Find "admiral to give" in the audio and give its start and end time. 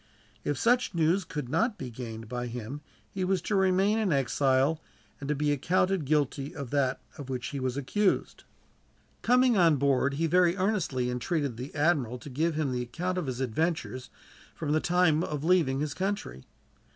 11.75-12.55